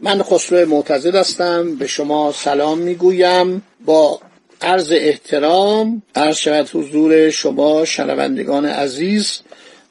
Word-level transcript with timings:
من 0.00 0.22
خسرو 0.22 0.68
معتزد 0.68 1.14
هستم 1.14 1.76
به 1.76 1.86
شما 1.86 2.32
سلام 2.32 2.78
می‌گویم. 2.78 3.62
با 3.84 4.20
عرض 4.62 4.92
احترام 4.92 6.02
عرض 6.14 6.36
شود 6.36 6.70
حضور 6.72 7.30
شما 7.30 7.84
شنوندگان 7.84 8.66
عزیز 8.66 9.40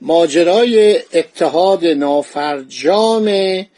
ماجرای 0.02 1.00
اتحاد 1.14 1.86
نافرجام 1.86 3.26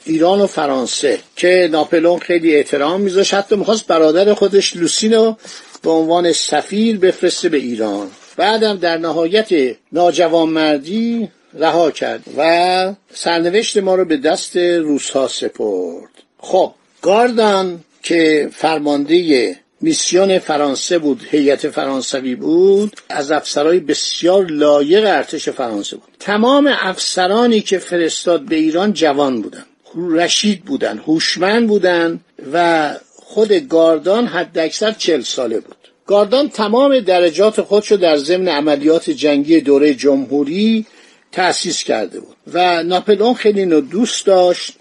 ایران 0.06 0.42
و 0.42 0.48
فرانسه 0.48 1.20
که 1.36 1.70
ناپلون 1.72 2.20
خیلی 2.20 2.56
احترام 2.56 3.02
میذاشت. 3.02 3.34
حتی 3.34 3.56
می‌خواست 3.56 3.88
برادر 3.88 4.34
خودش 4.34 4.76
لوسینو 4.76 5.36
به 5.82 5.89
عنوان 5.89 6.32
سفیر 6.32 6.98
بفرسته 6.98 7.50
به 7.50 7.58
ایران. 7.58 8.08
بعدم 8.38 8.78
در 8.78 8.98
نهایت 8.98 9.76
ناجوانمردی 9.92 11.30
رها 11.53 11.92
کرد 11.92 12.23
و 12.38 12.94
سرنوشت 13.14 13.78
ما 13.78 13.95
رو 13.95 14.05
به 14.05 14.17
دست 14.17 14.58
روسها 14.58 15.28
سپرد. 15.28 16.09
خب 16.39 16.73
گاردان 17.02 17.80
که 18.03 18.50
فرمانده 18.53 19.55
میسیون 19.81 20.39
فرانسه 20.39 21.00
بود 21.00 21.22
هیئت 21.31 21.70
فرانسوی 21.70 22.36
بود 22.36 22.97
از 23.09 23.31
افسرهای 23.31 23.80
بسیار 23.80 24.45
لایق 24.45 25.03
ارتش 25.08 25.50
فرانسه 25.50 25.95
بود. 25.95 26.09
تمام 26.20 26.70
افسرانی 26.81 27.61
که 27.61 27.77
فرستاد 27.77 28.42
به 28.42 28.55
ایران 28.55 28.94
جوان 28.94 29.42
بودن 29.42 29.66
رشید 29.95 30.66
بودن 30.66 30.97
هوشمند 30.97 31.67
بودن 31.67 32.20
و 32.53 32.95
خود 33.16 33.52
گاردان 33.53 34.27
حد 34.27 34.58
اکثر 34.58 34.92
چل 34.92 35.22
ساله 35.22 35.59
بود. 35.59 35.75
گاردان 36.05 36.50
تمام 36.50 37.00
درجات 37.00 37.61
خودشو 37.61 37.95
در 37.95 38.17
ضمن 38.17 38.47
عملیات 38.47 39.09
جنگی 39.09 39.61
دوره 39.61 39.94
جمهوری 39.94 40.86
تأسیس 41.32 41.84
کرده 41.84 42.20
بود. 42.20 42.36
و 42.54 42.84
ناپلئون 42.84 43.34
خیلی 43.34 43.60
اینو 43.60 43.82
دوست 43.82 44.26
داشت 44.26 44.74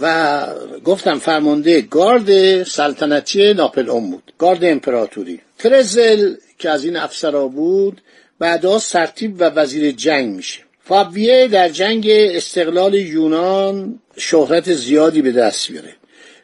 و 0.00 0.46
گفتم 0.84 1.18
فرمانده 1.18 1.80
گارد 1.80 2.62
سلطنتی 2.62 3.54
ناپلئون 3.54 4.10
بود. 4.10 4.32
گارد 4.38 4.64
امپراتوری. 4.64 5.40
ترزل 5.58 6.34
که 6.58 6.70
از 6.70 6.84
این 6.84 6.96
افسرا 6.96 7.48
بود 7.48 8.00
بعدا 8.38 8.78
سرتیب 8.78 9.40
و 9.40 9.44
وزیر 9.44 9.92
جنگ 9.92 10.34
میشه. 10.34 10.60
فابیه 10.84 11.48
در 11.48 11.68
جنگ 11.68 12.06
استقلال 12.10 12.94
یونان 12.94 14.00
شهرت 14.16 14.72
زیادی 14.72 15.22
به 15.22 15.32
دست 15.32 15.70
میاره 15.70 15.96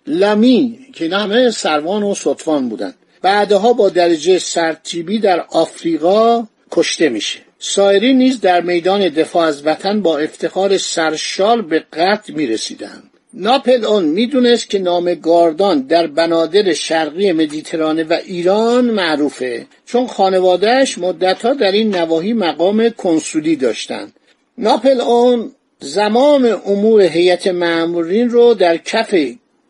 لمی 0.07 0.79
که 0.93 1.05
اینا 1.05 1.19
همه 1.19 1.51
سروان 1.51 2.03
و 2.03 2.15
سطفان 2.15 2.69
بودن. 2.69 2.95
بعدها 3.23 3.73
با 3.73 3.89
درجه 3.89 4.39
سرتیبی 4.39 5.19
در 5.19 5.41
آفریقا 5.41 6.47
کشته 6.71 7.09
میشه. 7.09 7.39
سایری 7.65 8.13
نیز 8.15 8.41
در 8.41 8.61
میدان 8.61 9.09
دفاع 9.09 9.47
از 9.47 9.67
وطن 9.67 10.03
با 10.03 10.19
افتخار 10.19 10.79
سرشال 10.79 11.63
به 11.63 11.85
قتل 11.93 12.33
می‌رسیدند. 12.33 13.11
ناپل 13.35 13.85
اون 13.85 14.05
می‌دونست 14.05 14.71
که 14.71 14.79
نام 14.79 15.15
گاردان 15.15 15.83
در 15.83 16.07
بنادر 16.07 16.73
شرقی 16.73 17.33
مدیترانه 17.33 18.05
و 18.05 18.19
ایران 18.27 18.85
معروفه 18.85 19.67
چون 19.87 20.07
خانوادهش 20.07 20.99
مدتها 20.99 21.55
در 21.55 21.73
این 21.73 21.97
نواحی 21.97 22.33
مقام 22.33 22.89
کنسولی 22.89 23.57
داشتند. 23.57 24.13
ناپل 24.59 25.01
اون 25.01 25.53
زمام 25.81 26.61
امور 26.67 27.03
هیئت 27.03 27.47
مأمورین 27.47 28.31
رو 28.31 28.55
در 28.55 28.77
کف 28.77 29.15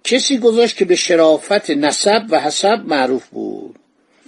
کسی 0.04 0.38
گذاشت 0.38 0.76
که 0.76 0.84
به 0.84 0.96
شرافت 0.96 1.70
نسب 1.70 2.22
و 2.30 2.40
حسب 2.40 2.80
معروف 2.86 3.26
بود. 3.26 3.74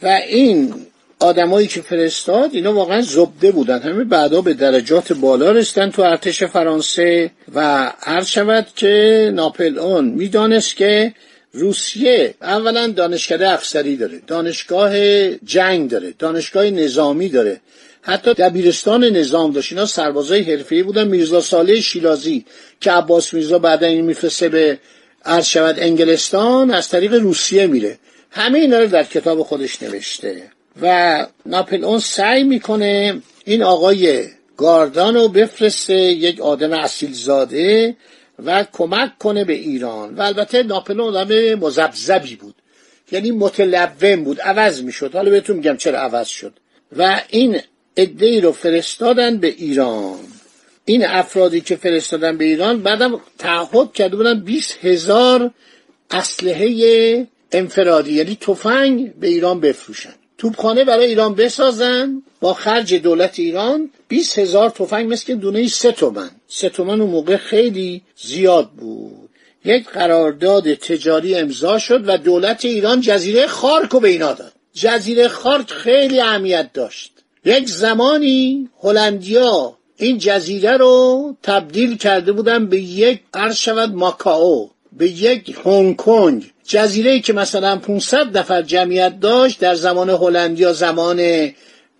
و 0.02 0.20
این 0.28 0.74
آدمایی 1.18 1.66
که 1.66 1.82
فرستاد 1.82 2.50
اینا 2.52 2.72
واقعا 2.72 3.02
زبده 3.02 3.50
بودن. 3.50 3.78
همه 3.78 4.04
بعدا 4.04 4.40
به 4.40 4.54
درجات 4.54 5.12
بالا 5.12 5.52
رسیدن 5.52 5.90
تو 5.90 6.02
ارتش 6.02 6.42
فرانسه 6.42 7.30
و 7.54 7.92
هر 8.00 8.22
شود 8.22 8.66
که 8.76 9.32
ناپل 9.34 9.78
اون 9.78 10.04
می‌دانست 10.04 10.76
که 10.76 11.14
روسیه 11.52 12.34
اولا 12.42 12.86
دانشکده 12.86 13.50
افسری 13.50 13.96
داره 13.96 14.20
دانشگاه 14.26 14.92
جنگ 15.38 15.90
داره 15.90 16.14
دانشگاه 16.18 16.70
نظامی 16.70 17.28
داره. 17.28 17.60
حتی 18.02 18.34
دبیرستان 18.34 19.04
نظام 19.04 19.52
داشت. 19.52 19.72
اینا 19.72 19.86
سربازای 19.86 20.42
حرفه‌ای 20.42 20.82
بودن. 20.82 21.08
میرزا 21.08 21.40
صالح 21.40 21.80
شیرازی 21.80 22.44
که 22.80 22.90
عباس 22.92 23.34
میرزا 23.34 23.58
بعدا 23.58 23.86
این 23.86 24.04
میفرسته 24.04 24.48
به 24.48 24.78
عرض 25.24 25.56
انگلستان 25.56 26.70
از 26.70 26.88
طریق 26.88 27.14
روسیه 27.14 27.66
میره. 27.66 27.98
همه 28.30 28.58
اینا 28.58 28.78
رو 28.78 28.86
در 28.86 29.04
کتاب 29.04 29.42
خودش 29.42 29.82
نوشته. 29.82 30.42
و 30.82 31.26
ناپلئون 31.46 31.98
سعی 31.98 32.42
می‌کنه 32.42 33.22
این 33.44 33.62
آقای 33.62 34.24
گاردان 34.56 35.14
رو 35.14 35.28
بفرسته 35.28 35.94
یک 35.94 36.40
آدم 36.40 36.72
اصیل 36.72 37.12
زاده 37.12 37.96
و 38.44 38.64
کمک 38.72 39.18
کنه 39.18 39.44
به 39.44 39.52
ایران. 39.52 40.14
و 40.14 40.22
البته 40.22 40.62
ناپلئون 40.62 41.16
آدم 41.16 41.54
مزبزبی 41.54 42.36
بود. 42.36 42.54
یعنی 43.12 43.30
متلون 43.30 44.24
بود 44.24 44.40
عوض 44.40 44.82
می‌شد. 44.82 45.14
حالا 45.14 45.30
بهتون 45.30 45.56
میگم 45.56 45.76
چرا 45.76 45.98
عوض 45.98 46.28
شد. 46.28 46.52
و 46.96 47.20
این 47.28 47.60
عده 47.96 48.40
رو 48.40 48.52
فرستادن 48.52 49.36
به 49.36 49.46
ایران. 49.46 50.18
این 50.84 51.06
افرادی 51.06 51.60
که 51.60 51.76
فرستادن 51.76 52.36
به 52.36 52.44
ایران 52.44 52.82
بعدم 52.82 53.20
تعهد 53.38 53.92
کرده 53.92 54.16
بودن 54.16 54.40
20 54.40 54.78
هزار 54.82 55.50
اسلحه 56.10 57.26
انفرادی 57.52 58.12
یعنی 58.12 58.38
تفنگ 58.40 59.14
به 59.14 59.28
ایران 59.28 59.60
بفروشن. 59.60 60.14
توپخانه 60.38 60.84
برای 60.84 61.06
ایران 61.06 61.34
بسازن. 61.34 62.22
با 62.40 62.54
خرج 62.54 62.94
دولت 62.94 63.38
ایران 63.38 63.90
20 64.08 64.38
هزار 64.38 64.70
تفنگ 64.70 65.12
مثل 65.12 65.26
که 65.26 65.34
دونه 65.34 65.68
سه 65.68 65.92
تومن. 65.92 66.30
سه 66.48 66.68
تومن 66.68 67.00
اون 67.00 67.10
موقع 67.10 67.36
خیلی 67.36 68.02
زیاد 68.16 68.70
بود. 68.70 69.28
یک 69.64 69.88
قرارداد 69.88 70.74
تجاری 70.74 71.34
امضا 71.34 71.78
شد 71.78 72.08
و 72.08 72.18
دولت 72.18 72.64
ایران 72.64 73.00
جزیره 73.00 73.46
خارک 73.46 73.90
رو 73.90 74.00
به 74.00 74.08
اینا 74.08 74.32
داد. 74.32 74.52
جزیره 74.74 75.28
خارک 75.28 75.70
خیلی 75.70 76.20
اهمیت 76.20 76.72
داشت. 76.72 77.12
یک 77.44 77.68
زمانی 77.68 78.68
هلندیا 78.82 79.76
این 79.96 80.18
جزیره 80.18 80.76
رو 80.76 81.36
تبدیل 81.42 81.96
کرده 81.96 82.32
بودن 82.32 82.66
به 82.66 82.80
یک 82.80 83.20
عرض 83.34 83.56
شود 83.56 83.94
ماکاو 83.94 84.70
به 84.92 85.08
یک 85.08 85.56
هنگ 85.64 85.96
کنگ. 85.96 86.53
جزیره 86.66 87.20
که 87.20 87.32
مثلا 87.32 87.76
500 87.76 88.38
نفر 88.38 88.62
جمعیت 88.62 89.20
داشت 89.20 89.60
در 89.60 89.74
زمان 89.74 90.10
هلندیا 90.10 90.72
زمان 90.72 91.50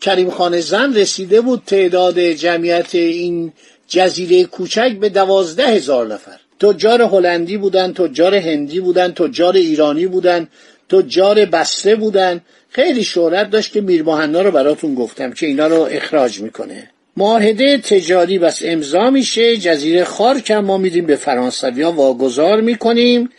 کریم 0.01 0.31
خان 0.31 0.61
زن 0.61 0.95
رسیده 0.95 1.41
بود 1.41 1.63
تعداد 1.67 2.21
جمعیت 2.21 2.95
این 2.95 3.53
جزیره 3.89 4.45
کوچک 4.45 4.93
به 5.01 5.09
دوازده 5.09 5.67
هزار 5.67 6.07
نفر. 6.07 6.39
تجار 6.61 7.03
هلندی 7.03 7.57
بودن 7.57 7.93
تجار 7.93 8.35
هندی 8.35 8.81
بودن 8.81 9.13
تجار 9.13 9.55
ایرانی 9.55 10.07
بودن 10.07 10.49
تجار 10.89 11.45
بسره 11.45 11.97
بودن. 11.97 12.41
خیلی 12.69 13.05
شهرت 13.05 13.51
داشت 13.51 13.73
که 13.73 13.81
میر 13.81 14.03
رو 14.03 14.51
براتون 14.51 14.95
گفتم 14.95 15.33
که 15.33 15.47
اینا 15.47 15.67
رو 15.67 15.89
اخراج 15.91 16.41
می‌کنه. 16.41 16.91
معاهده 17.17 17.79
تجاری 17.79 18.39
بس 18.39 18.63
امضا 18.65 19.11
میشه. 19.11 19.57
جزیره 19.57 20.05
خارک 20.05 20.51
هم 20.51 20.65
ما 20.65 20.79
میدیم 20.79 21.07
به 21.07 21.17
فرانسوی 21.17 21.83
ها 21.83 21.93
واگذار 21.93 22.61
می‌کنیم. 22.61 23.31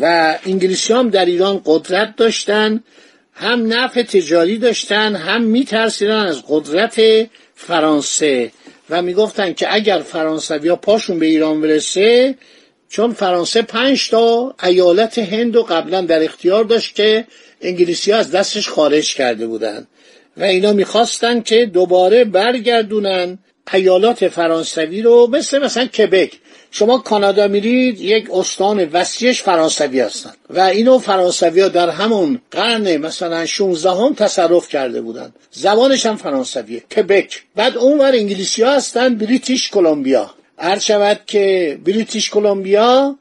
و 0.00 0.38
انگلیسی 0.46 0.92
هم 0.92 1.10
در 1.10 1.24
ایران 1.24 1.62
قدرت 1.64 2.16
داشتن 2.16 2.82
هم 3.32 3.72
نفع 3.72 4.02
تجاری 4.02 4.58
داشتن 4.58 5.16
هم 5.16 5.42
میترسیدن 5.42 6.26
از 6.26 6.42
قدرت 6.48 7.00
فرانسه. 7.54 8.52
و 8.90 9.02
می‌گفتن 9.02 9.52
که 9.52 9.74
اگر 9.74 9.98
فرانسوی 9.98 10.68
ها 10.68 10.76
پاشون 10.76 11.18
به 11.18 11.26
ایران 11.26 11.60
برسه 11.60 12.34
چون 12.88 13.12
فرانسه 13.12 13.62
پنج 13.62 14.10
تا 14.10 14.54
ایالت 14.62 15.18
هند 15.18 15.56
و 15.56 15.62
قبلا 15.62 16.00
در 16.00 16.22
اختیار 16.22 16.64
داشت 16.64 16.94
که 16.94 17.24
انگلیسی 17.60 18.12
ها 18.12 18.18
از 18.18 18.30
دستش 18.30 18.68
خارج 18.68 19.14
کرده 19.14 19.46
بودند 19.46 19.86
و 20.36 20.44
اینا 20.44 20.72
می‌خواستن 20.72 21.40
که 21.40 21.66
دوباره 21.66 22.24
برگردونن 22.24 23.38
ایالات 23.72 24.28
فرانسوی 24.28 25.02
رو 25.02 25.26
مثل 25.32 25.58
مثلا 25.58 25.86
کبک. 25.86 26.32
شما 26.70 26.98
کانادا 26.98 27.48
میرید 27.48 28.00
یک 28.00 28.30
استان 28.30 28.84
وسیعش 28.92 29.42
فرانسوی 29.42 30.00
هستن. 30.00 30.32
و 30.50 30.60
اینو 30.60 30.98
فرانسوی 30.98 31.60
ها 31.60 31.68
در 31.68 31.90
همون 31.90 32.40
قرن 32.50 32.96
مثلا 32.96 33.46
16 33.46 33.90
هم 33.90 34.14
تصرف 34.14 34.68
کرده 34.68 35.00
بودن. 35.00 35.32
زبانش 35.50 36.06
هم 36.06 36.16
فرانسویه. 36.16 36.80
کبک 36.80 37.42
بعد 37.56 37.76
اونور 37.76 38.12
انگلیسی 38.12 38.62
ها 38.62 38.72
هستن 38.72 39.14
بریتیش 39.14 39.70
کلمبیا 39.70 40.30
هر 40.58 40.78
شود 40.78 41.20
که 41.26 41.78
بریتیش 41.84 42.30
کلمبیا 42.30 43.16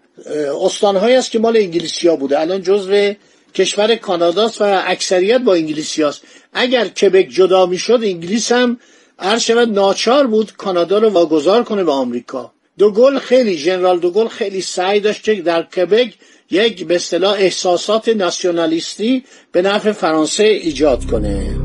استانهایی 0.62 1.16
است 1.16 1.32
که 1.32 1.40
مال 1.40 1.58
انگلیسی 1.58 2.08
ها 2.08 2.16
بوده. 2.16 2.40
الان 2.40 2.62
جزو 2.62 3.14
کشور 3.56 3.96
کاناداست 3.96 4.62
و 4.62 4.82
اکثریت 4.86 5.42
با 5.42 5.54
انگلیسی 5.54 6.04
هست. 6.04 6.22
اگر 6.54 6.88
کبک 6.88 7.28
جدا 7.30 7.66
می‌شد 7.66 8.00
انگلیس 8.04 8.52
هم 8.52 8.80
هر 9.20 9.38
شود 9.38 9.70
ناچار 9.70 10.28
بود 10.28 10.54
کانادا 10.58 10.98
رو 10.98 11.10
واگذار 11.10 11.64
کنه 11.64 11.84
به 11.84 11.92
آمریکا. 11.92 12.52
دوگل 12.78 13.20
خیلی 13.20 13.58
ژنرال 13.58 14.00
دوگل 14.00 14.28
خیلی 14.28 14.62
سعی 14.62 15.00
داشت 15.00 15.24
که 15.24 15.36
در 15.36 15.64
کبک 15.64 16.14
یک 16.52 16.86
به 16.86 16.96
اصطلاح 16.96 17.34
احساسات 17.34 18.10
ناسیونالیستی 18.10 19.24
به 19.52 19.62
نفع 19.62 19.92
فرانسه 19.92 20.44
ایجاد 20.44 21.06
کنه. 21.06 21.58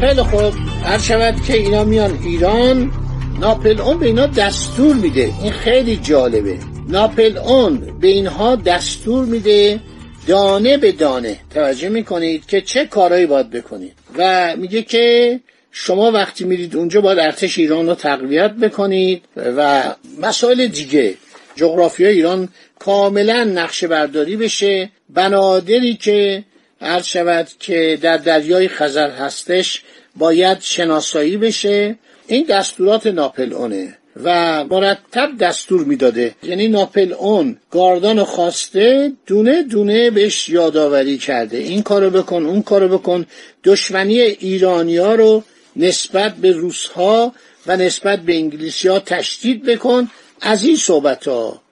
خیلی 0.00 0.22
خوب. 0.22 0.69
هر 0.84 0.98
شود 0.98 1.42
که 1.46 1.54
اینا 1.54 1.84
میان 1.84 2.18
ایران 2.24 2.92
ناپل 3.40 3.80
اون 3.80 3.98
به 3.98 4.06
اینا 4.06 4.26
دستور 4.26 4.94
میده. 4.94 5.32
این 5.42 5.52
خیلی 5.52 5.96
جالبه. 5.96 6.58
ناپل 6.88 7.38
اون 7.38 7.98
به 8.00 8.08
اینها 8.08 8.56
دستور 8.56 9.24
میده 9.24 9.80
دانه 10.26 10.76
به 10.76 10.92
دانه. 10.92 11.36
توجه 11.54 11.88
می‌کنید 11.88 12.46
که 12.46 12.60
چه 12.60 12.86
کارهایی 12.86 13.26
باید 13.26 13.50
بکنید. 13.50 13.92
و 14.18 14.54
میگه 14.56 14.82
که 14.82 15.40
شما 15.72 16.10
وقتی 16.10 16.44
میرید 16.44 16.76
اونجا 16.76 17.00
باید 17.00 17.18
ارتش 17.18 17.58
ایران 17.58 17.86
رو 17.86 17.94
تقویت 17.94 18.50
بکنید 18.50 19.22
و 19.36 19.82
مسائل 20.20 20.66
دیگه 20.66 21.14
جغرافی 21.54 22.06
ایران 22.06 22.48
کاملا 22.78 23.44
نقشه 23.44 23.86
برداری 23.86 24.36
بشه. 24.36 24.90
بنادری 25.10 25.94
که 25.94 26.44
عرض 26.80 27.06
شود 27.06 27.48
که 27.58 27.98
در 28.02 28.16
دریای 28.16 28.68
خزر 28.68 29.10
هستش 29.10 29.82
باید 30.16 30.58
شناسایی 30.60 31.36
بشه. 31.36 31.98
این 32.26 32.44
دستورات 32.48 33.06
ناپل 33.06 33.52
اونه 33.52 33.96
و 34.24 34.64
مرتب 34.64 35.38
دستور 35.40 35.84
می‌داده. 35.84 36.34
یعنی 36.42 36.68
ناپل 36.68 37.12
اون 37.12 37.56
گاردان 37.70 38.24
خواسته 38.24 39.12
دونه 39.26 39.62
دونه 39.62 40.10
بهش 40.10 40.48
یادآوری 40.48 41.18
کرده. 41.18 41.56
این 41.56 41.82
کارو 41.82 42.10
بکن 42.10 42.46
اون 42.46 42.62
کارو 42.62 42.98
بکن. 42.98 43.26
دشمنی 43.64 44.20
ایرانیا 44.20 45.14
رو 45.14 45.42
نسبت 45.76 46.34
به 46.34 46.52
روسها 46.52 47.34
و 47.66 47.76
نسبت 47.76 48.20
به 48.20 48.34
انگلیسی 48.34 48.88
تشدید 48.88 49.64
بکن. 49.64 50.10
از 50.40 50.64
این 50.64 50.76
صحبت 50.76 51.28
ها 51.28 51.62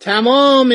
تمام 0.00 0.72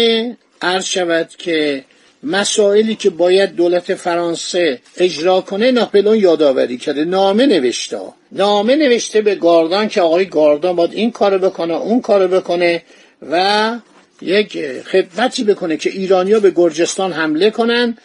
عرض 0.61 0.85
شود 0.85 1.29
که 1.37 1.83
مسائلی 2.23 2.95
که 2.95 3.09
باید 3.09 3.55
دولت 3.55 3.95
فرانسه 3.95 4.79
اجرا 4.97 5.41
کنه 5.41 5.71
ناپلون 5.71 6.17
یادآوری 6.17 6.77
کرده. 6.77 7.05
نامه 7.05 7.45
نوشته. 7.45 7.99
نامه 8.31 8.75
نوشته 8.75 9.21
به 9.21 9.35
گاردان 9.35 9.87
که 9.87 10.01
آقای 10.01 10.25
گاردان 10.25 10.75
باید 10.75 10.93
این 10.93 11.11
کارو 11.11 11.39
بکنه 11.39 11.73
اون 11.73 12.01
کارو 12.01 12.27
بکنه 12.27 12.83
و 13.31 13.75
یک 14.21 14.81
خدمتی 14.81 15.43
بکنه 15.43 15.77
که 15.77 15.89
ایرانیا 15.89 16.39
به 16.39 16.51
گرجستان 16.51 17.11
حمله 17.11 17.49
کنن 17.49 17.97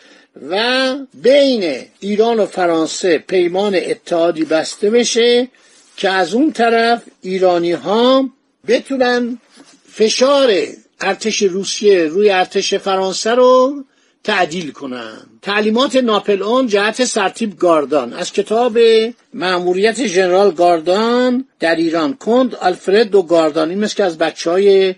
و 0.51 0.95
بین 1.15 1.77
ایران 2.01 2.41
و 2.41 2.47
فرانسه 2.47 3.19
پیمان 3.19 3.75
اتحادی 3.75 4.45
بسته 4.45 4.91
بشه 4.91 5.49
که 5.97 6.11
از 6.11 6.35
اون 6.35 6.53
طرف 6.53 7.03
ایرانی 7.23 7.73
ها 7.73 8.31
بتونن 8.69 9.39
فشار 9.93 10.53
ارتش 11.01 11.43
روسیه 11.43 12.05
روی 12.05 12.31
ارتش 12.31 12.75
فرانسه 12.75 13.31
رو 13.31 13.85
تعدیل 14.25 14.71
کنن 14.71 15.19
تعلیمات 15.43 15.97
ناپل 15.97 16.43
اون 16.43 16.67
جهت 16.67 17.05
سرتیب 17.05 17.59
گاردان. 17.59 18.13
از 18.13 18.33
کتاب 18.33 18.79
معموریت 19.35 20.07
ژنرال 20.07 20.51
گاردان 20.51 21.45
در 21.61 21.77
ایران. 21.77 22.15
کند 22.15 22.55
آلفرد 22.55 23.15
و 23.15 23.23
گاردان. 23.23 23.71
این 23.71 23.79
مثل 23.79 23.95
که 23.95 24.05
از 24.05 24.19
بچه 24.19 24.51
های 24.51 24.95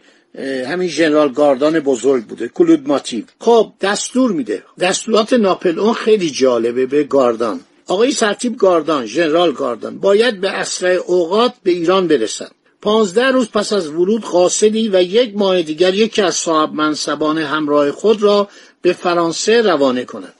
همین 0.66 0.88
ژنرال 0.88 1.32
گاردان 1.32 1.80
بزرگ 1.80 2.24
بوده. 2.24 2.48
کلود 2.48 2.88
ماتیو. 2.88 3.24
خب 3.40 3.72
دستور 3.80 4.32
میده. 4.32 4.62
دستورات 4.80 5.32
ناپل 5.32 5.78
اون 5.78 5.94
خیلی 5.94 6.30
جالبه 6.30 6.86
به 6.86 7.04
گاردان. 7.04 7.60
آقای 7.86 8.12
سرتیب 8.12 8.56
گاردان 8.56 9.06
ژنرال 9.06 9.52
گاردان 9.52 9.98
باید 9.98 10.40
به 10.40 10.50
اسرع 10.50 10.94
اوقات 11.06 11.52
به 11.62 11.70
ایران 11.70 12.08
برسد 12.08 12.50
پانزده 12.82 13.30
روز 13.30 13.50
پس 13.50 13.72
از 13.72 13.88
ورود 13.88 14.22
قاصدی 14.22 14.88
و 14.88 15.02
یک 15.02 15.36
ماه 15.36 15.62
دیگر 15.62 15.94
یکی 15.94 16.22
از 16.22 16.34
صاحب 16.34 16.72
منصبان 16.72 17.38
همراه 17.38 17.90
خود 17.90 18.22
را 18.22 18.48
به 18.84 18.92
فرانسه 18.92 19.62
روانه 19.62 20.04
کند. 20.04 20.32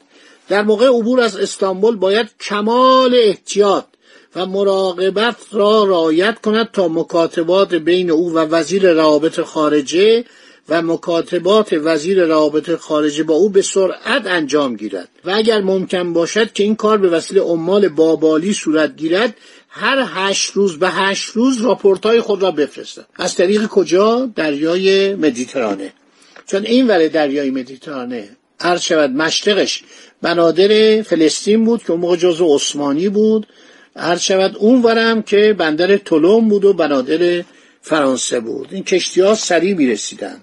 در 0.49 0.62
موقع 0.62 0.87
عبور 0.87 1.20
از 1.20 1.37
استانبول 1.37 1.96
باید 1.96 2.31
کمال 2.41 3.14
احتیاط 3.14 3.85
و 4.37 4.46
مراقبت 4.46 5.37
را 5.52 5.85
رعایت 5.85 6.41
کند 6.41 6.70
تا 6.73 6.88
مکاتبات 6.88 7.75
بین 7.75 8.11
او 8.11 8.32
و 8.32 8.38
وزیر 8.38 8.93
روابط 8.93 9.41
خارجه 9.41 10.25
و 10.69 10.82
مکاتبات 10.82 11.73
وزیر 11.73 12.25
روابط 12.25 12.75
خارجه 12.76 13.23
با 13.23 13.35
او 13.35 13.49
به 13.49 13.62
سرعت 13.62 14.26
انجام 14.26 14.76
گیرد. 14.76 15.08
و 15.25 15.31
اگر 15.31 15.61
ممکن 15.61 16.12
باشد 16.12 16.52
که 16.52 16.62
این 16.62 16.76
کار 16.76 16.99
به 16.99 17.08
وسیله 17.08 17.41
عمال 17.41 17.88
بابالی 17.88 18.52
صورت 18.52 18.96
گیرد 18.96 19.37
هر 19.69 20.05
هشت 20.06 20.52
روز 20.52 20.79
به 20.79 20.91
هشت 20.91 21.31
روز 21.31 21.62
راپورتای 21.62 22.20
خود 22.20 22.43
را 22.43 22.50
بفرستد. 22.50 23.06
از 23.17 23.35
طریق 23.35 23.67
کجا؟ 23.67 24.31
دریای 24.37 25.14
مدیترانه. 25.14 25.93
چون 26.46 26.64
این 26.67 26.87
ور 26.87 27.08
دریای 27.08 27.50
مدیترانه 27.50 28.29
عرض 28.61 28.81
شود 28.81 29.11
مشرقش 29.11 29.82
بنادر 30.22 31.03
فلسطین 31.03 31.65
بود 31.65 31.82
که 31.82 31.91
اون 31.91 32.01
موقع 32.01 32.17
جزو 32.17 32.55
عثمانی 32.55 33.08
بود 33.08 33.46
عرض 33.96 34.20
شود 34.20 34.56
اون 34.56 34.82
ورم 34.82 35.22
که 35.22 35.55
بندر 35.58 35.96
تولوم 35.96 36.48
بود 36.48 36.65
و 36.65 36.72
بنادر 36.72 37.44
فرانسه 37.82 38.41
بود. 38.41 38.69
این 38.70 38.84
کشتی 38.84 39.20
ها 39.20 39.34
سریع 39.34 39.74
می 39.74 39.86
رسیدن. 39.86 40.41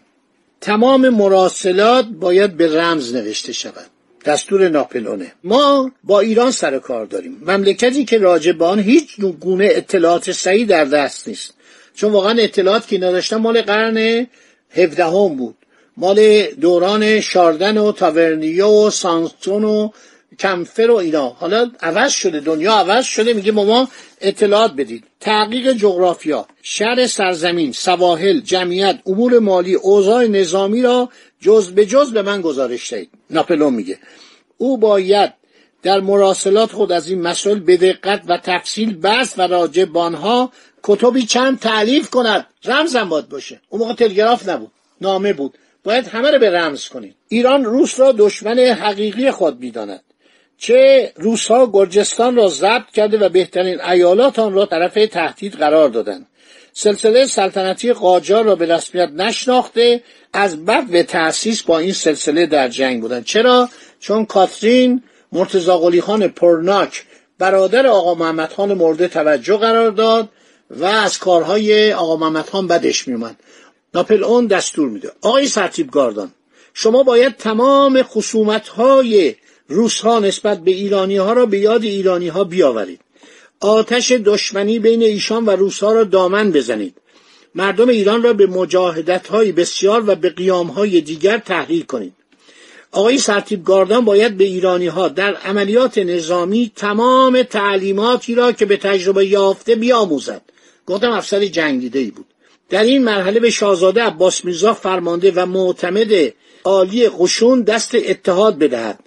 تمام 0.62 1.10
مراسلات 1.10 2.06
باید 2.06 2.58
به 2.58 2.82
رمز 2.82 3.16
نوشته 3.16 3.54
شود. 3.54 3.86
دستور 4.26 4.70
ناپلونه 4.70 5.32
ما 5.44 5.92
با 6.04 6.20
ایران 6.20 6.52
سر 6.52 6.80
کار 6.80 7.06
داریم. 7.06 7.44
مملکتی 7.46 8.06
که 8.06 8.18
راجبان 8.18 8.80
هیچ 8.80 9.20
گونه 9.20 9.70
اطلاعات 9.72 10.32
صحیح 10.32 10.66
در 10.66 10.86
دست 10.86 11.28
نیست. 11.28 11.54
چون 11.94 12.12
واقعا 12.12 12.42
اطلاعات 12.42 12.88
که 12.88 12.98
نداشتن 12.98 13.38
مال 13.38 13.62
قرن 13.62 14.28
هفدهم 14.72 15.36
بود. 15.36 15.56
مال 15.98 16.46
دوران 16.46 17.22
شاردن 17.22 17.78
و 17.78 17.92
تاورنیو 17.92 18.68
و 18.68 18.90
سانسون 18.90 19.64
و 19.64 19.90
کمفر 20.40 20.92
و 20.92 20.96
اینا. 20.96 21.30
حالا 21.30 21.72
عوض 21.80 22.12
شده 22.12 22.40
دنیا 22.40 22.74
عوض 22.74 23.06
شده 23.06 23.34
میگه 23.34 23.52
ما 23.52 23.90
اطلاعات 24.22 24.74
بدید. 24.74 25.04
تحقیق 25.20 25.72
جغرافیا 25.72 26.48
شهر 26.62 27.08
سرزمین 27.08 27.72
سواحل 27.72 28.40
جمعیت 28.40 29.00
امور 29.06 29.40
مالی 29.40 29.74
اوضاع 29.74 30.28
نظامی 30.28 30.82
را 30.82 31.10
جز 31.42 31.72
به 31.72 31.86
جز 31.86 32.14
به 32.14 32.22
من 32.22 32.42
گزارش 32.42 32.94
دهید. 32.94 33.10
ناپلون 33.30 33.74
میگه. 33.74 33.98
او 34.58 34.78
باید 34.78 35.34
در 35.84 36.00
مراسلات 36.00 36.72
خود 36.72 36.92
از 36.92 37.10
این 37.10 37.22
مسائل 37.22 37.60
به 37.60 37.78
دقت 37.78 38.22
و 38.28 38.38
تفصیل 38.38 38.98
بس 38.98 39.34
و 39.38 39.42
راجع 39.42 39.86
بانها 39.86 40.52
کتبی 40.84 41.26
چند 41.26 41.60
تعلیف 41.60 42.10
کند. 42.10 42.48
رمزم 42.66 43.10
باید 43.10 43.30
باشه. 43.30 43.62
اون 43.70 43.82
موقع 43.82 43.94
تلگراف 43.94 44.50
نبود. 44.50 44.72
نامه 45.02 45.34
بود. 45.34 45.58
باید 45.84 46.08
همه 46.08 46.32
رو 46.32 46.40
به 46.40 46.50
رمز 46.50 46.88
کنید 46.88 47.16
ایران 47.30 47.66
روس 47.66 48.00
را 48.00 48.12
دشمن 48.12 48.60
حقیقی 48.60 49.32
خود 49.32 49.60
می‌داند. 49.60 50.04
چه 50.58 51.12
روسها 51.16 51.70
گرجستان 51.74 52.36
را 52.36 52.48
ضبط 52.48 52.92
کرده 52.94 53.18
و 53.18 53.30
بهترین 53.30 53.82
ایالات 53.82 54.40
آن 54.40 54.54
را 54.54 54.66
طرف 54.66 54.94
تهدید 54.94 55.54
قرار 55.54 55.90
دادند. 55.90 56.28
سلسله 56.74 57.26
سلطنتی 57.26 57.94
قاجار 57.94 58.44
را 58.44 58.56
به 58.56 58.76
رسمیت 58.76 59.10
نشناخته 59.10 60.04
از 60.34 60.66
بعد 60.66 60.92
به 60.92 61.04
تأسیس 61.04 61.62
با 61.62 61.80
این 61.80 61.94
سلسله 61.94 62.46
در 62.46 62.68
جنگ 62.68 63.02
بودند. 63.02 63.26
چرا؟ 63.26 63.70
چون 64.00 64.26
کاترین 64.26 65.04
مرتزا 65.32 65.78
قلی 65.78 66.02
خان 66.02 66.28
پرناک 66.28 67.04
برادر 67.40 67.88
آقا 67.88 68.16
محمد 68.16 68.54
خان 68.54 68.74
مورد 68.74 69.08
توجه 69.08 69.58
قرار 69.58 69.92
داد 69.92 70.30
و 70.70 70.86
از 70.86 71.20
کارهای 71.20 71.94
آقا 71.94 72.16
محمد 72.16 72.50
خان 72.50 72.68
بدش 72.68 73.08
میومد 73.08 73.36
ناپل 73.94 74.24
اون 74.24 74.48
دستور 74.48 74.90
میده. 74.90 75.12
آقای 75.22 75.48
سرتیب 75.48 75.92
گاردان 75.92 76.32
شما 76.74 77.04
باید 77.04 77.38
تمام 77.38 78.04
خصومت 78.04 78.68
های 78.68 79.36
روس 79.68 80.02
ها 80.02 80.20
نسبت 80.20 80.60
به 80.60 80.72
ایرانی 80.72 81.18
ها 81.18 81.34
را 81.34 81.46
به 81.46 81.60
یاد 81.60 81.84
ایرانی 81.84 82.28
ها 82.28 82.44
بیاورید. 82.44 83.00
آتش 83.60 84.12
دشمنی 84.12 84.80
بین 84.80 85.04
ایشان 85.04 85.46
و 85.46 85.50
روسها 85.50 85.94
را 85.94 86.04
دامن 86.04 86.52
بزنید. 86.52 86.98
مردم 87.56 87.90
ایران 87.90 88.24
را 88.24 88.34
به 88.34 88.48
مجاهدت 88.48 89.28
های 89.28 89.52
بسیار 89.52 90.10
و 90.10 90.16
به 90.16 90.30
قیام 90.30 90.68
های 90.68 91.02
دیگر 91.02 91.38
تحریک 91.38 91.86
کنید. 91.86 92.14
آقای 92.92 93.18
سرتیب 93.18 93.64
گاردان 93.64 94.06
باید 94.06 94.38
به 94.38 94.44
ایرانی 94.44 94.88
ها 94.88 95.08
در 95.08 95.36
عملیات 95.36 95.98
نظامی 95.98 96.72
تمام 96.76 97.44
تعلیماتی 97.44 98.36
را 98.36 98.52
که 98.52 98.66
به 98.66 98.78
تجربه 98.78 99.26
یافته 99.26 99.76
بیاموزد. 99.76 100.42
گفتم 100.86 101.12
افسر 101.12 101.46
جنگیده 101.46 102.00
ای 102.00 102.12
بود. 102.12 102.26
در 102.72 102.84
این 102.84 103.04
مرحله 103.04 103.40
به 103.40 103.50
شاهزاده 103.50 104.02
عباس 104.02 104.46
میرزا 104.46 104.74
فرمانده 104.74 105.32
و 105.36 105.46
معتمد 105.46 106.08
عالی 106.64 107.10
قشون 107.10 107.62
دست 107.62 107.96
اتحاد 107.96 108.58
بدهد. 108.58 109.00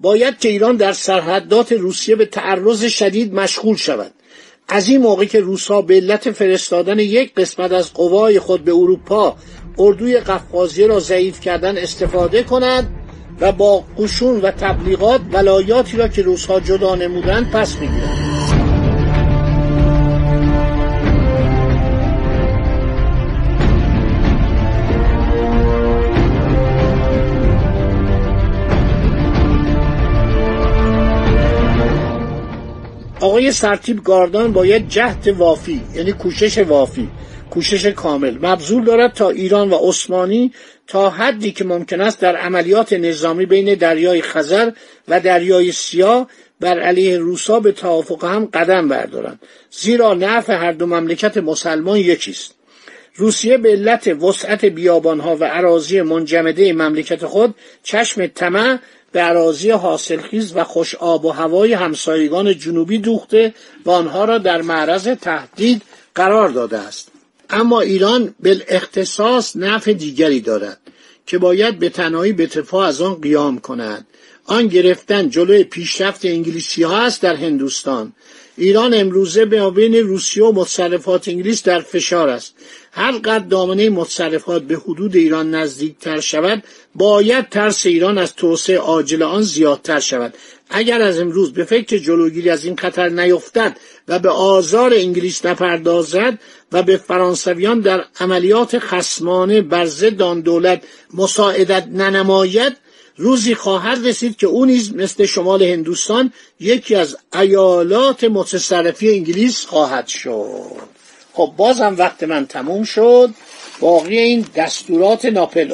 باید 0.00 0.38
که 0.38 0.48
ایران 0.48 0.76
در 0.76 0.92
سرحدات 0.92 1.72
روسیه 1.72 2.16
به 2.16 2.26
تعرض 2.26 2.84
شدید 2.84 3.34
مشغول 3.34 3.76
شود. 3.76 4.12
از 4.68 4.88
این 4.88 5.00
موقع 5.00 5.24
که 5.24 5.40
روسها 5.40 5.82
به 5.82 5.94
علت 5.94 6.30
فرستادن 6.30 6.98
یک 6.98 7.34
قسمت 7.34 7.72
از 7.72 7.92
قوای 7.92 8.40
خود 8.40 8.64
به 8.64 8.72
اروپا 8.72 9.36
اردوی 9.78 10.18
قفقازیه 10.18 10.86
را 10.86 11.00
ضعیف 11.00 11.40
کردن 11.40 11.78
استفاده 11.78 12.42
کنند 12.42 12.94
و 13.40 13.52
با 13.52 13.84
قشون 13.98 14.40
و 14.40 14.50
تبلیغات 14.50 15.20
ولایاتی 15.32 15.96
را 15.96 16.08
که 16.08 16.22
روسها 16.22 16.60
جدا 16.60 16.94
نمودند 16.94 17.50
پس 17.50 17.76
بگیرند 17.76 18.27
آقای 33.38 33.52
سرتیب 33.52 34.04
گاردان 34.04 34.52
باید 34.52 34.88
جهت 34.88 35.34
وافی 35.38 35.82
یعنی 35.94 36.12
کوشش 36.12 36.58
وافی 36.58 37.08
کوشش 37.50 37.86
کامل. 37.86 38.38
مبذول 38.42 38.84
دارد 38.84 39.12
تا 39.12 39.30
ایران 39.30 39.70
و 39.70 39.74
عثمانی 39.74 40.52
تا 40.86 41.10
حدی 41.10 41.52
که 41.52 41.64
ممکن 41.64 42.00
است 42.00 42.20
در 42.20 42.36
عملیات 42.36 42.92
نظامی 42.92 43.46
بین 43.46 43.74
دریای 43.74 44.22
خزر 44.22 44.70
و 45.08 45.20
دریای 45.20 45.72
سیاه 45.72 46.28
بر 46.60 46.80
علیه 46.80 47.18
روسا 47.18 47.60
به 47.60 47.72
توافق 47.72 48.24
هم 48.24 48.44
قدم 48.44 48.88
بردارند. 48.88 49.40
زیرا 49.70 50.14
نفع 50.14 50.54
هر 50.54 50.72
دو 50.72 50.86
مملکت 50.86 51.36
مسلمان 51.36 51.98
یکیست. 51.98 52.54
روسیه 53.14 53.58
به 53.58 53.70
علت 53.70 54.08
وسعت 54.08 54.64
بیابانها 54.64 55.36
و 55.36 55.44
عراضی 55.44 56.02
منجمده 56.02 56.72
مملکت 56.72 57.26
خود 57.26 57.54
چشم 57.82 58.26
طمع 58.26 58.78
به 59.12 59.20
عراضی 59.20 59.70
حاصلخیز 59.70 60.52
و 60.56 60.64
خوش 60.64 60.94
آب 60.94 61.24
و 61.24 61.30
هوای 61.30 61.72
همسایگان 61.72 62.58
جنوبی 62.58 62.98
دوخته 62.98 63.54
و 63.84 63.90
آنها 63.90 64.24
را 64.24 64.38
در 64.38 64.62
معرض 64.62 65.08
تهدید 65.08 65.82
قرار 66.14 66.48
داده 66.48 66.78
است. 66.78 67.08
اما 67.50 67.80
ایران 67.80 68.34
بالاختصاص 68.44 69.56
نفع 69.56 69.92
دیگری 69.92 70.40
دارد 70.40 70.80
که 71.26 71.38
باید 71.38 71.78
به 71.78 71.88
تنهایی 71.88 72.32
به 72.32 72.42
اتفاع 72.42 72.86
از 72.86 73.00
آن 73.00 73.14
قیام 73.14 73.58
کند. 73.58 74.06
آن 74.44 74.66
گرفتن 74.66 75.30
جلوی 75.30 75.64
پیشرفت 75.64 76.24
انگلیسی 76.24 76.82
ها 76.82 76.98
است 76.98 77.22
در 77.22 77.36
هندوستان. 77.36 78.12
ایران 78.56 78.94
امروزه 78.94 79.44
به 79.44 79.70
بین 79.70 79.94
روسیه 79.94 80.44
و 80.44 80.52
متصرفات 80.52 81.28
انگلیس 81.28 81.62
در 81.62 81.80
فشار 81.80 82.28
است. 82.28 82.54
هر 82.92 83.12
قدر 83.12 83.38
دامنه 83.38 83.90
متصرفات 83.90 84.62
به 84.62 84.76
حدود 84.76 85.16
ایران 85.16 85.54
نزدیکتر 85.54 86.20
شود 86.20 86.62
باید 86.94 87.48
ترس 87.48 87.86
ایران 87.86 88.18
از 88.18 88.34
توسعه 88.34 88.78
عاجل 88.78 89.22
آن 89.22 89.42
زیادتر 89.42 90.00
شود. 90.00 90.34
اگر 90.70 91.02
از 91.02 91.20
امروز 91.20 91.52
به 91.52 91.64
فکر 91.64 91.98
جلوگیری 91.98 92.50
از 92.50 92.64
این 92.64 92.76
خطر 92.76 93.08
نیفتد 93.08 93.76
و 94.08 94.18
به 94.18 94.28
آزار 94.28 94.94
انگلیس 94.94 95.46
نپردازد 95.46 96.38
و 96.72 96.82
به 96.82 96.96
فرانسویان 96.96 97.80
در 97.80 98.04
عملیات 98.20 98.78
خسمانه 98.78 99.62
بر 99.62 99.86
ضد 99.86 100.22
آن 100.22 100.40
دولت 100.40 100.82
مساعدت 101.14 101.86
ننماید 101.86 102.76
روزی 103.16 103.54
خواهد 103.54 104.06
رسید 104.06 104.36
که 104.36 104.46
او 104.46 104.64
نیز 104.64 104.94
مثل 104.94 105.26
شمال 105.26 105.62
هندوستان 105.62 106.32
یکی 106.60 106.94
از 106.94 107.16
ایالات 107.34 108.24
متصرفی 108.24 109.10
انگلیس 109.10 109.66
خواهد 109.66 110.06
شد. 110.06 110.97
خب 111.38 111.52
بازم 111.56 111.94
وقت 111.98 112.22
من 112.22 112.46
تموم 112.46 112.84
شد. 112.84 113.30
باقی 113.80 114.18
این 114.18 114.46
دستورات 114.56 115.24
ناپل 115.24 115.72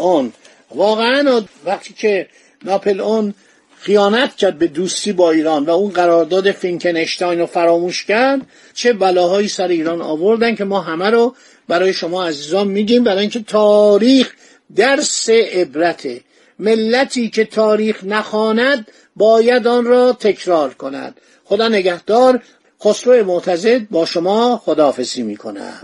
واقعا 0.75 1.43
وقتی 1.65 1.95
که 1.95 2.29
ناپل 2.65 3.33
خیانت 3.81 4.37
کرد 4.37 4.59
به 4.59 4.67
دوستی 4.67 5.13
با 5.13 5.31
ایران 5.31 5.65
و 5.65 5.71
اون 5.71 5.91
قرارداد 5.91 6.51
فینکنشتاین 6.51 7.41
رو 7.41 7.47
فراموش 7.47 8.05
کرد 8.05 8.41
چه 8.75 8.93
بلاهایی 8.93 9.49
سر 9.49 9.69
ایران 9.69 10.03
آوردن 10.03 10.55
که 10.55 10.65
ما 10.65 10.81
همه 10.81 11.11
رو 11.11 11.35
برای 11.69 11.93
شما 11.93 12.27
عزیزان 12.27 12.69
میگیم 12.69 13.05
برای 13.05 13.21
اینکه 13.21 13.41
تاریخ 13.41 14.33
درس 14.77 15.29
عبرته 15.31 16.21
ملتی 16.59 17.31
که 17.31 17.45
تاریخ 17.45 18.05
نخواند 18.05 18.89
باید 19.17 19.67
آن 19.67 19.85
را 19.85 20.13
تکرار 20.13 20.75
کند. 20.75 21.21
خدا 21.45 21.69
نگهدار 21.69 22.43
خسرو 22.85 23.25
معتزد 23.25 23.89
با 23.89 24.05
شما 24.05 24.61
خداحافظی 24.65 25.23
می‌کنم. 25.23 25.81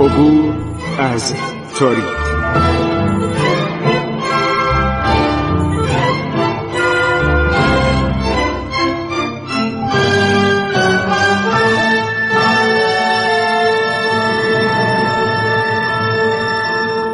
عبور 0.00 0.54
از 0.98 1.34
تاریخ. 1.78 2.24